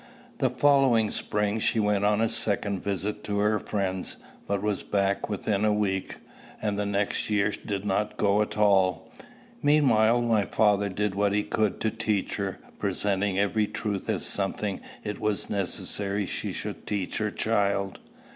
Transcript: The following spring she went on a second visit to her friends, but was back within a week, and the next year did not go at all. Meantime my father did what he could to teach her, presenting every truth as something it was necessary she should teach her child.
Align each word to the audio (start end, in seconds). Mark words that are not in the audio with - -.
The 0.39 0.49
following 0.49 1.11
spring 1.11 1.59
she 1.59 1.79
went 1.79 2.03
on 2.05 2.21
a 2.21 2.27
second 2.27 2.81
visit 2.81 3.23
to 3.25 3.37
her 3.37 3.59
friends, 3.59 4.17
but 4.47 4.63
was 4.63 4.81
back 4.81 5.29
within 5.29 5.63
a 5.63 5.71
week, 5.71 6.15
and 6.59 6.79
the 6.79 6.87
next 6.87 7.29
year 7.29 7.51
did 7.63 7.85
not 7.85 8.17
go 8.17 8.41
at 8.41 8.57
all. 8.57 9.11
Meantime 9.61 10.25
my 10.27 10.45
father 10.45 10.89
did 10.89 11.13
what 11.13 11.33
he 11.33 11.43
could 11.43 11.79
to 11.81 11.91
teach 11.91 12.37
her, 12.37 12.57
presenting 12.79 13.37
every 13.37 13.67
truth 13.67 14.09
as 14.09 14.25
something 14.25 14.81
it 15.03 15.19
was 15.19 15.51
necessary 15.51 16.25
she 16.25 16.51
should 16.51 16.87
teach 16.87 17.19
her 17.19 17.29
child. 17.29 17.99